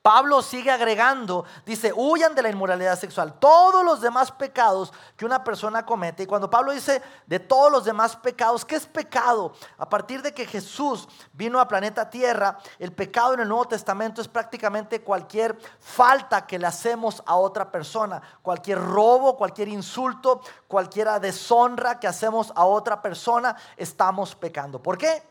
[0.03, 5.45] Pablo sigue agregando, dice, huyan de la inmoralidad sexual, todos los demás pecados que una
[5.45, 6.23] persona comete.
[6.23, 9.53] Y cuando Pablo dice de todos los demás pecados, ¿qué es pecado?
[9.77, 14.19] A partir de que Jesús vino a planeta Tierra, el pecado en el Nuevo Testamento
[14.19, 21.07] es prácticamente cualquier falta que le hacemos a otra persona, cualquier robo, cualquier insulto, cualquier
[21.21, 24.83] deshonra que hacemos a otra persona, estamos pecando.
[24.83, 25.23] ¿Por qué?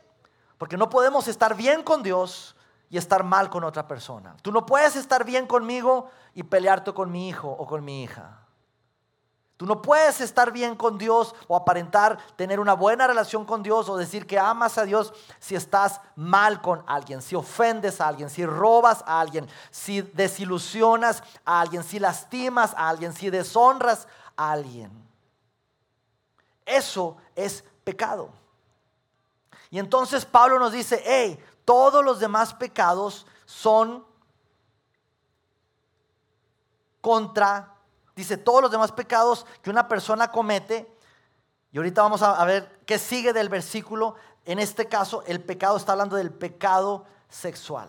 [0.56, 2.56] Porque no podemos estar bien con Dios
[2.92, 4.36] y estar mal con otra persona.
[4.42, 8.40] Tú no puedes estar bien conmigo y pelearte con mi hijo o con mi hija.
[9.56, 13.88] Tú no puedes estar bien con Dios o aparentar tener una buena relación con Dios
[13.88, 18.28] o decir que amas a Dios si estás mal con alguien, si ofendes a alguien,
[18.28, 24.52] si robas a alguien, si desilusionas a alguien, si lastimas a alguien, si deshonras a
[24.52, 24.90] alguien.
[26.66, 28.42] Eso es pecado.
[29.70, 34.04] Y entonces Pablo nos dice, hey, todos los demás pecados son
[37.00, 37.74] contra,
[38.14, 40.90] dice, todos los demás pecados que una persona comete,
[41.72, 45.92] y ahorita vamos a, ver qué sigue del versículo, en este caso el pecado está
[45.92, 47.88] hablando del pecado sexual.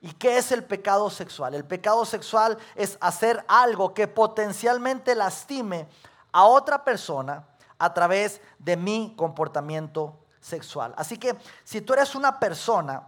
[0.00, 1.54] ¿Y qué es el pecado sexual?
[1.54, 5.88] El pecado sexual es hacer algo que potencialmente lastime
[6.30, 10.94] a otra persona a través de mi comportamiento sexual.
[10.96, 13.02] Así que si tú eres una persona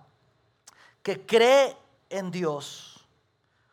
[1.03, 1.77] que cree
[2.09, 3.07] en Dios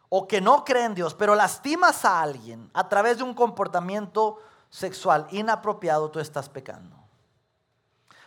[0.10, 4.42] o que no cree en Dios, pero lastimas a alguien a través de un comportamiento
[4.70, 6.96] sexual inapropiado, tú estás pecando.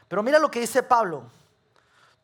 [0.09, 1.23] Pero mira lo que dice Pablo.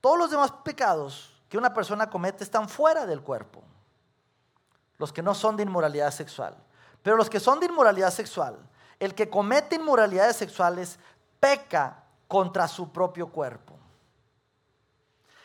[0.00, 3.62] Todos los demás pecados que una persona comete están fuera del cuerpo.
[4.98, 6.56] Los que no son de inmoralidad sexual.
[7.02, 8.58] Pero los que son de inmoralidad sexual,
[8.98, 10.98] el que comete inmoralidades sexuales
[11.38, 13.74] peca contra su propio cuerpo.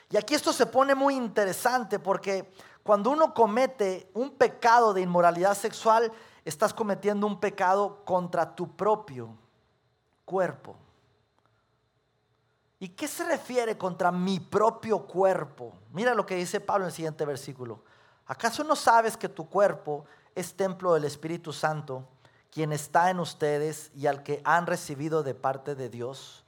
[0.09, 2.51] Y aquí esto se pone muy interesante porque
[2.83, 6.11] cuando uno comete un pecado de inmoralidad sexual,
[6.43, 9.29] estás cometiendo un pecado contra tu propio
[10.25, 10.75] cuerpo.
[12.79, 15.73] ¿Y qué se refiere contra mi propio cuerpo?
[15.91, 17.83] Mira lo que dice Pablo en el siguiente versículo.
[18.25, 22.07] ¿Acaso no sabes que tu cuerpo es templo del Espíritu Santo,
[22.49, 26.40] quien está en ustedes y al que han recibido de parte de Dios?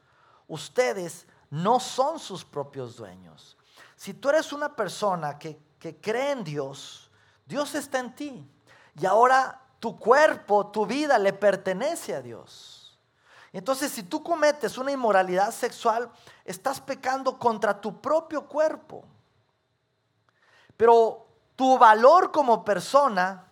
[0.53, 3.57] Ustedes no son sus propios dueños.
[3.95, 7.09] Si tú eres una persona que, que cree en Dios,
[7.43, 8.47] Dios está en ti.
[8.99, 12.99] Y ahora tu cuerpo, tu vida le pertenece a Dios.
[13.51, 16.11] Entonces, si tú cometes una inmoralidad sexual,
[16.45, 19.03] estás pecando contra tu propio cuerpo.
[20.77, 23.47] Pero tu valor como persona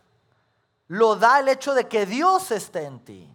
[0.88, 3.34] lo da el hecho de que Dios esté en ti.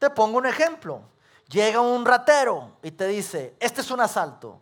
[0.00, 1.04] Te pongo un ejemplo.
[1.48, 4.60] Llega un ratero y te dice, este es un asalto,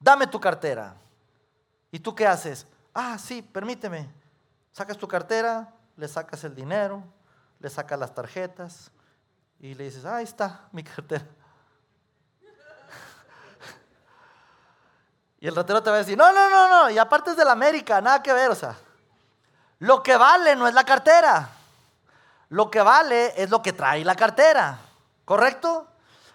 [0.00, 0.96] dame tu cartera.
[1.90, 2.66] ¿Y tú qué haces?
[2.94, 4.10] Ah, sí, permíteme.
[4.72, 7.04] Sacas tu cartera, le sacas el dinero,
[7.60, 8.90] le sacas las tarjetas,
[9.60, 11.24] y le dices, ahí está mi cartera.
[15.40, 17.44] Y el ratero te va a decir, no, no, no, no, y aparte es de
[17.44, 18.74] la América, nada que ver, o sea,
[19.80, 21.50] lo que vale no es la cartera,
[22.48, 24.78] lo que vale es lo que trae la cartera,
[25.26, 25.86] ¿correcto?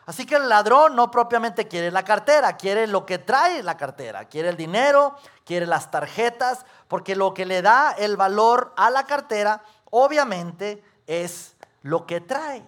[0.09, 4.25] Así que el ladrón no propiamente quiere la cartera, quiere lo que trae la cartera,
[4.25, 9.03] quiere el dinero, quiere las tarjetas, porque lo que le da el valor a la
[9.05, 12.65] cartera, obviamente, es lo que trae.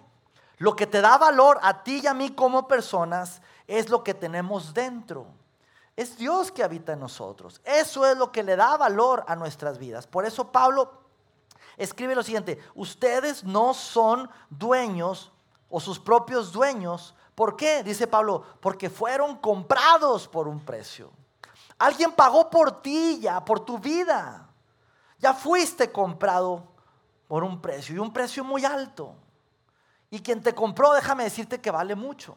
[0.59, 4.13] Lo que te da valor a ti y a mí como personas es lo que
[4.13, 5.25] tenemos dentro.
[5.95, 7.59] Es Dios que habita en nosotros.
[7.65, 10.05] Eso es lo que le da valor a nuestras vidas.
[10.05, 10.91] Por eso Pablo
[11.75, 15.31] escribe lo siguiente, ustedes no son dueños
[15.71, 17.15] o sus propios dueños.
[17.35, 17.83] ¿Por qué?
[17.83, 21.11] Dice Pablo, porque fueron comprados por un precio.
[21.77, 24.47] Alguien pagó por ti ya, por tu vida.
[25.17, 26.63] Ya fuiste comprado
[27.27, 29.15] por un precio y un precio muy alto.
[30.09, 32.35] Y quien te compró, déjame decirte que vale mucho.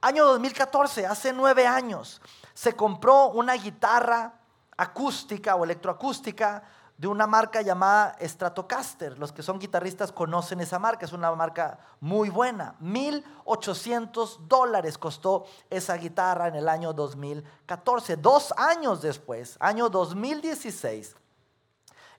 [0.00, 2.20] Año 2014, hace nueve años,
[2.54, 4.34] se compró una guitarra
[4.76, 6.64] acústica o electroacústica
[7.02, 9.18] de una marca llamada Stratocaster.
[9.18, 12.76] Los que son guitarristas conocen esa marca, es una marca muy buena.
[12.80, 18.18] 1.800 dólares costó esa guitarra en el año 2014.
[18.18, 21.16] Dos años después, año 2016,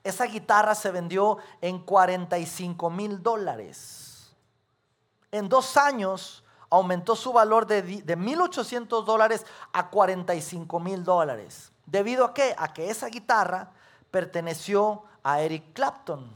[0.02, 4.04] esa guitarra se vendió en 45 mil dólares
[5.32, 11.72] en dos años aumentó su valor de, de 1.800 dólares a 45 mil dólares.
[11.86, 12.54] ¿Debido a qué?
[12.56, 13.72] A que esa guitarra
[14.14, 16.30] perteneció a Eric Clapton.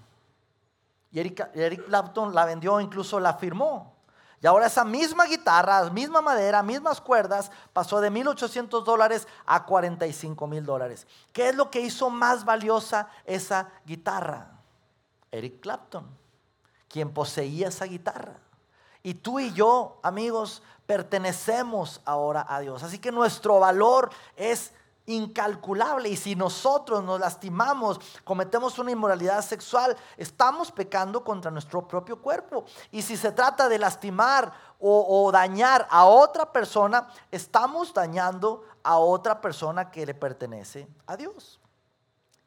[1.13, 3.95] Y Eric, Clapton la vendió, incluso la firmó.
[4.43, 10.45] Y ahora esa misma guitarra, misma madera, mismas cuerdas, pasó de 1.800 dólares a 45
[10.49, 11.07] mil dólares.
[11.33, 14.49] ¿Qué es lo que hizo más valiosa esa guitarra?
[15.31, 16.05] Eric Clapton,
[16.89, 18.41] quien poseía esa guitarra.
[19.05, 22.83] Y tú y yo, amigos, pertenecemos ahora a Dios.
[22.83, 24.73] Así que nuestro valor es
[25.09, 26.09] incalculable.
[26.09, 32.65] Y si nosotros nos lastimamos, cometemos una inmoralidad sexual, estamos pecando contra nuestro propio cuerpo.
[32.93, 39.41] Y si se trata de lastimar o, dañar a otra persona, estamos dañando a otra
[39.41, 41.58] persona que le pertenece a Dios.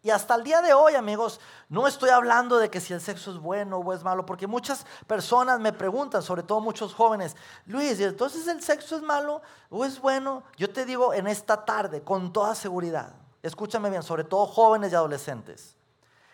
[0.04, 3.32] Y hasta el día de hoy, amigos, no estoy hablando de que si el sexo
[3.32, 7.36] es bueno o es malo, porque muchas personas me preguntan, sobre todo muchos jóvenes,
[7.68, 10.42] Luis, ¿y entonces el sexo es malo o es bueno?
[10.58, 14.96] Yo te digo en esta tarde, con toda seguridad, escúchame bien, sobre todo jóvenes y
[14.96, 15.76] adolescentes,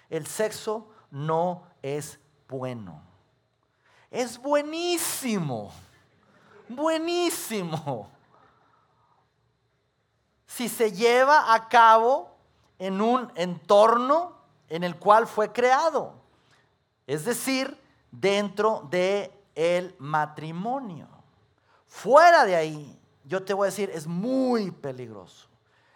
[0.09, 3.01] el sexo no es bueno.
[4.09, 5.73] Es buenísimo,
[6.69, 8.09] buenísimo.
[10.45, 12.36] Si se lleva a cabo
[12.79, 14.37] en un entorno
[14.69, 16.13] en el cual fue creado,
[17.05, 17.79] es decir,
[18.11, 21.07] dentro de el matrimonio.
[21.87, 25.47] Fuera de ahí, yo te voy a decir, es muy peligroso.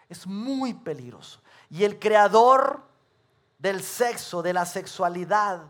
[0.08, 1.40] Es muy peligroso.
[1.70, 2.82] Y el creador
[3.58, 5.62] del sexo, de la sexualidad,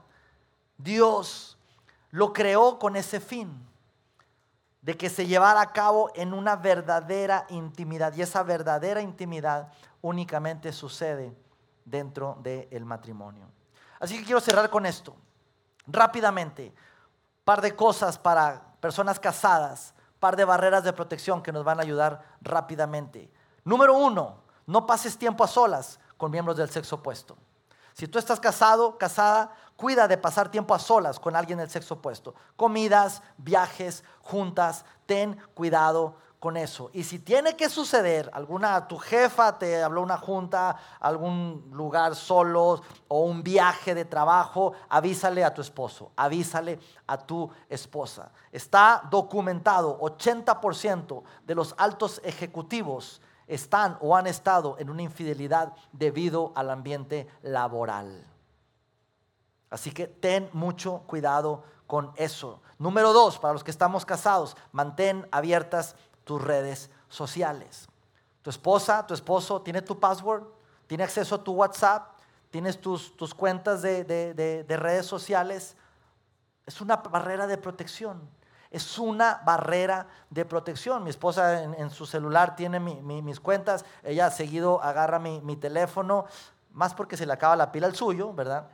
[0.78, 1.58] Dios
[2.10, 3.66] lo creó con ese fin,
[4.82, 8.12] de que se llevara a cabo en una verdadera intimidad.
[8.14, 9.72] Y esa verdadera intimidad
[10.02, 11.34] únicamente sucede
[11.84, 13.46] dentro del matrimonio.
[14.00, 15.16] Así que quiero cerrar con esto.
[15.86, 16.74] Rápidamente,
[17.44, 21.82] par de cosas para personas casadas, par de barreras de protección que nos van a
[21.82, 23.30] ayudar rápidamente.
[23.64, 27.36] Número uno, no pases tiempo a solas con miembros del sexo opuesto.
[27.94, 31.94] Si tú estás casado, casada, cuida de pasar tiempo a solas con alguien del sexo
[31.94, 32.34] opuesto.
[32.56, 36.90] Comidas, viajes, juntas, ten cuidado con eso.
[36.92, 42.82] Y si tiene que suceder, alguna, tu jefa te habló una junta, algún lugar solo
[43.06, 48.32] o un viaje de trabajo, avísale a tu esposo, avísale a tu esposa.
[48.50, 56.50] Está documentado, 80% de los altos ejecutivos están o han estado en una infidelidad debido
[56.56, 58.31] al ambiente laboral.
[59.72, 62.60] Así que ten mucho cuidado con eso.
[62.78, 67.88] Número dos, para los que estamos casados, mantén abiertas tus redes sociales.
[68.42, 70.44] Tu esposa, tu esposo tiene tu password,
[70.86, 72.18] tiene acceso a tu WhatsApp,
[72.50, 75.74] tienes tus, tus cuentas de, redes sociales.
[76.66, 78.28] Es una barrera de protección.
[78.70, 81.02] Es una barrera de protección.
[81.02, 83.86] Mi esposa en, su celular tiene mis cuentas.
[84.02, 86.26] Ella seguido agarra mi, mi teléfono,
[86.72, 88.68] más porque se le acaba la pila al suyo, ¿verdad?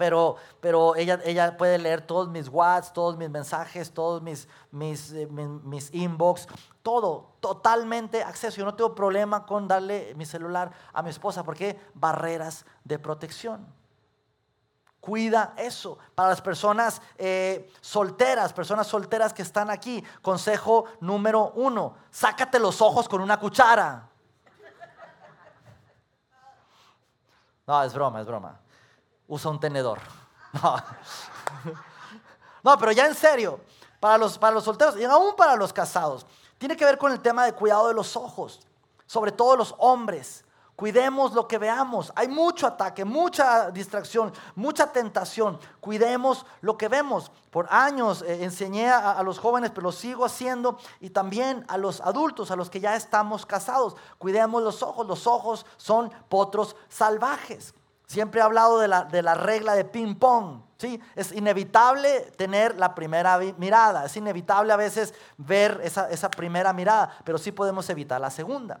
[0.00, 5.12] Pero, pero ella, ella puede leer todos mis WhatsApp, todos mis mensajes, todos mis, mis,
[5.12, 6.48] eh, mis, inbox,
[6.82, 8.56] todo, totalmente acceso.
[8.56, 13.66] Yo no tengo problema con darle mi celular a mi esposa porque barreras de protección.
[15.00, 15.98] Cuida eso.
[16.14, 22.80] Para las personas eh, solteras, personas solteras que están aquí, consejo número uno, sácate los
[22.80, 24.08] ojos con una cuchara.
[27.66, 28.60] No, es broma, es broma
[29.30, 29.98] usa un tenedor.
[32.62, 32.76] No.
[32.78, 33.60] pero ya en serio,
[33.98, 36.26] para los, para los solteros y aún para los casados,
[36.58, 38.60] tiene que ver con el tema de cuidado de los ojos,
[39.06, 40.44] sobre todo los hombres.
[40.76, 42.12] Cuidemos lo que veamos.
[42.16, 45.58] Hay mucho ataque, mucha distracción, mucha tentación.
[45.80, 47.30] Cuidemos lo que vemos.
[47.50, 51.76] Por años eh, enseñé a, a, los jóvenes, pero lo sigo haciendo, y también a
[51.76, 53.96] los adultos, a los que ya estamos casados.
[54.18, 55.06] Cuidemos los ojos.
[55.06, 57.74] Los ojos son potros salvajes.
[58.10, 60.62] Siempre he hablado de la, de la regla de ping-pong.
[60.78, 61.00] ¿sí?
[61.14, 64.06] Es inevitable tener la primera mirada.
[64.06, 68.80] Es inevitable a veces ver esa, esa primera mirada, pero sí podemos evitar la segunda.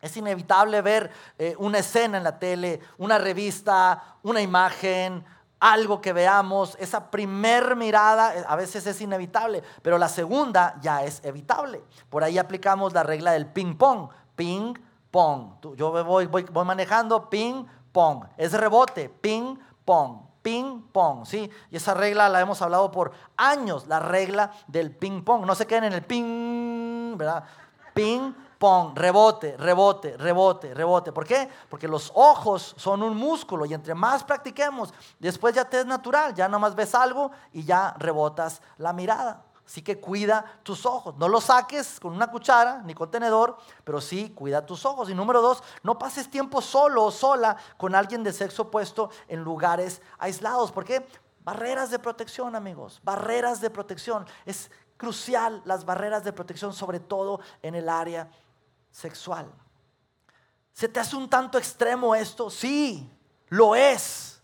[0.00, 5.24] Es inevitable ver eh, una escena en la tele, una revista, una imagen,
[5.60, 6.76] algo que veamos.
[6.80, 11.84] Esa primer mirada eh, a veces es inevitable, pero la segunda ya es evitable.
[12.10, 14.08] Por ahí aplicamos la regla del ping-pong.
[14.34, 15.76] Ping-pong.
[15.76, 18.24] Yo voy, voy, voy manejando, ping, pong.
[18.36, 20.18] Es rebote, ping, pong.
[20.42, 21.50] Ping pong, ¿sí?
[21.70, 25.46] Y esa regla la hemos hablado por años, la regla del ping pong.
[25.46, 27.44] No se queden en el ping, ¿verdad?
[27.94, 31.12] Ping pong, rebote, rebote, rebote, rebote.
[31.12, 31.48] ¿Por qué?
[31.70, 36.34] Porque los ojos son un músculo y entre más practiquemos, después ya te es natural,
[36.34, 39.43] ya nomás ves algo y ya rebotas la mirada.
[39.66, 41.16] Así que cuida tus ojos.
[41.16, 45.08] No los saques con una cuchara ni con tenedor, pero sí cuida tus ojos.
[45.08, 49.42] Y número dos, no pases tiempo solo o sola con alguien de sexo opuesto en
[49.42, 50.70] lugares aislados.
[50.70, 51.06] ¿Por qué?
[51.40, 53.00] Barreras de protección, amigos.
[53.04, 54.26] Barreras de protección.
[54.44, 58.30] Es crucial las barreras de protección, sobre todo en el área
[58.90, 59.50] sexual.
[60.72, 62.50] ¿Se te hace un tanto extremo esto?
[62.50, 63.10] Sí,
[63.48, 64.42] lo es.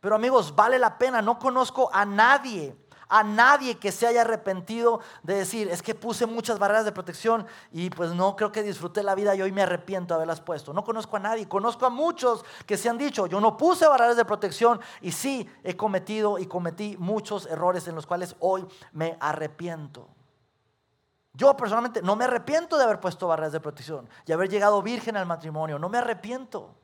[0.00, 1.22] Pero amigos, vale la pena.
[1.22, 2.76] No conozco a nadie
[3.12, 7.46] a nadie que se haya arrepentido de decir, es que puse muchas barreras de protección
[7.70, 10.72] y pues no creo que disfruté la vida y hoy me arrepiento de haberlas puesto.
[10.72, 14.16] No conozco a nadie, conozco a muchos que se han dicho, yo no puse barreras
[14.16, 19.18] de protección y sí he cometido y cometí muchos errores en los cuales hoy me
[19.20, 20.08] arrepiento.
[21.34, 25.18] Yo personalmente no me arrepiento de haber puesto barreras de protección y haber llegado virgen
[25.18, 26.74] al matrimonio, no me arrepiento.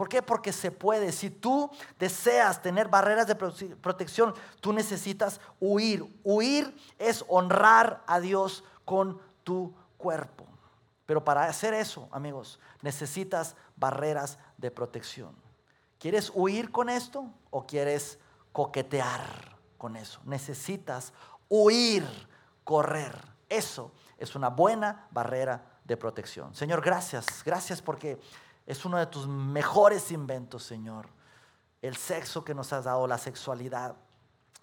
[0.00, 0.22] ¿Por qué?
[0.22, 1.12] Porque se puede.
[1.12, 4.32] Si tú deseas tener barreras de protección,
[4.62, 6.18] tú necesitas huir.
[6.24, 10.46] Huir es honrar a Dios con tu cuerpo.
[11.04, 15.36] Pero para hacer eso, amigos, necesitas barreras de protección.
[15.98, 18.18] ¿Quieres huir con esto o quieres
[18.52, 20.22] coquetear con eso?
[20.24, 21.12] Necesitas
[21.50, 22.06] huir,
[22.64, 23.20] correr.
[23.50, 26.54] Eso es una buena barrera de protección.
[26.54, 27.44] Señor, gracias.
[27.44, 28.18] Gracias porque
[28.70, 31.08] es uno de tus mejores inventos, Señor.
[31.82, 33.96] El sexo que nos has dado, la sexualidad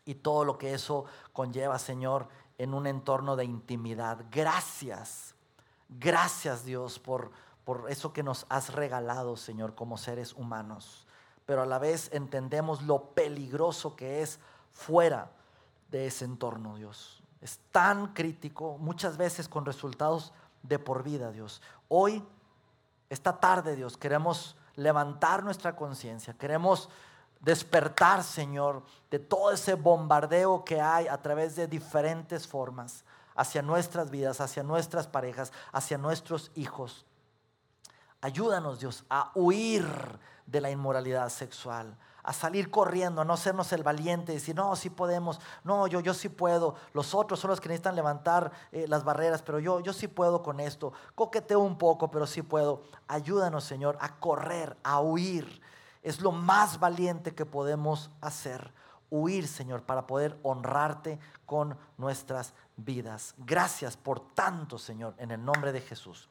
[0.06, 1.04] y todo lo que eso
[1.34, 4.24] conlleva, Señor, en un entorno de intimidad.
[4.32, 5.36] Gracias.
[5.90, 7.32] Gracias, Dios, por,
[7.66, 11.06] por eso que nos has regalado, Señor, como seres humanos.
[11.46, 14.40] Pero a la vez entendemos lo peligroso que es
[14.72, 15.32] fuera
[15.92, 17.22] de ese entorno, Dios.
[17.42, 20.32] Es tan crítico, muchas veces con resultados
[20.64, 21.62] de por vida, Dios.
[21.90, 22.24] Hoy
[23.10, 26.90] esta tarde, Dios, queremos levantar nuestra conciencia, queremos
[27.40, 33.04] despertar, Señor, de todo ese bombardeo que hay a través de diferentes formas,
[33.36, 37.06] hacia nuestras vidas, hacia nuestras parejas, hacia nuestros hijos.
[38.20, 39.86] Ayúdanos, Dios, a huir
[40.46, 41.96] de la inmoralidad sexual,
[42.28, 46.14] a salir corriendo, a no sernos el valiente decir, no, sí podemos, no, yo, yo
[46.14, 46.76] sí puedo.
[46.92, 50.44] Los otros son los que necesitan levantar eh, las barreras, pero yo, yo sí puedo
[50.44, 50.92] con esto.
[51.16, 52.84] Coqueteo un poco, pero sí puedo.
[53.08, 55.62] Ayúdanos, Señor, a correr, a huir.
[56.04, 58.74] Es lo más valiente que podemos hacer.
[59.10, 63.36] Huir, Señor, para poder honrarte con nuestras vidas.
[63.38, 66.28] Gracias por tanto, Señor, en el nombre de Jesús.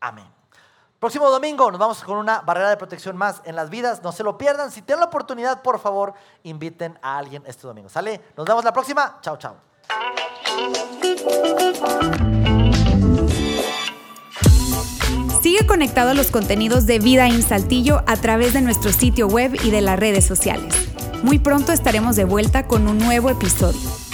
[0.00, 0.32] Amén.
[0.98, 4.02] Próximo domingo nos vamos con una barrera de protección más en las vidas.
[4.02, 4.72] No se lo pierdan.
[4.72, 7.88] Si tienen la oportunidad, por favor, inviten a alguien este domingo.
[7.88, 8.20] ¿Sale?
[8.36, 9.18] Nos vemos la próxima.
[9.20, 9.56] Chao, chao.
[15.40, 19.54] Sigue conectado a los contenidos de Vida en Saltillo a través de nuestro sitio web
[19.62, 20.74] y de las redes sociales.
[21.22, 24.07] Muy pronto estaremos de vuelta con un nuevo episodio.